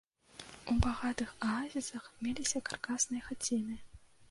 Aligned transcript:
У 0.71 0.77
багатых 0.85 1.35
аазісах 1.51 2.09
меліся 2.25 2.65
каркасныя 2.73 3.23
хаціны. 3.29 3.81